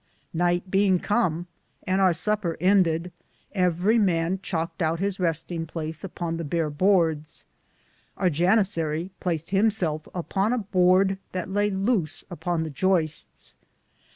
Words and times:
Nyghte 0.35 0.63
beinge 0.67 1.03
come, 1.03 1.45
and 1.85 2.01
our 2.01 2.11
supper 2.11 2.57
ended, 2.59 3.11
everie 3.53 3.99
man 3.99 4.39
chalked 4.41 4.81
out 4.81 4.99
his 4.99 5.17
ristinge 5.19 5.67
place 5.67 6.03
upon 6.03 6.37
the 6.37 6.43
bare 6.43 6.71
hordes; 6.71 7.45
our 8.17 8.31
jenisarie 8.31 9.11
placed 9.19 9.51
him 9.51 9.69
selfe 9.69 10.07
upon 10.15 10.53
a 10.53 10.57
borde 10.57 11.19
that 11.33 11.51
laye 11.51 11.69
louse 11.69 12.23
upon 12.31 12.63
the 12.63 12.71
joistes. 12.71 13.53